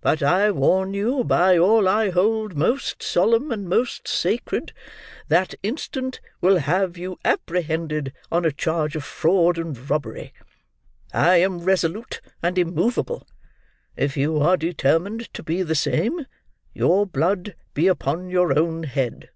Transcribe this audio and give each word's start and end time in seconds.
But 0.00 0.22
I 0.22 0.50
warn 0.50 0.94
you, 0.94 1.22
by 1.24 1.58
all 1.58 1.86
I 1.88 2.08
hold 2.08 2.56
most 2.56 3.02
solemn 3.02 3.52
and 3.52 3.68
most 3.68 4.08
sacred, 4.08 4.72
that 5.28 5.54
instant 5.62 6.22
will 6.40 6.56
have 6.56 6.96
you 6.96 7.18
apprehended 7.22 8.14
on 8.32 8.46
a 8.46 8.50
charge 8.50 8.96
of 8.96 9.04
fraud 9.04 9.58
and 9.58 9.76
robbery. 9.90 10.32
I 11.12 11.36
am 11.44 11.60
resolute 11.66 12.22
and 12.42 12.56
immoveable. 12.56 13.28
If 13.94 14.16
you 14.16 14.38
are 14.38 14.56
determined 14.56 15.30
to 15.34 15.42
be 15.42 15.60
the 15.62 15.74
same, 15.74 16.24
your 16.72 17.04
blood 17.04 17.54
be 17.74 17.88
upon 17.88 18.30
your 18.30 18.58
own 18.58 18.84
head!" 18.84 19.28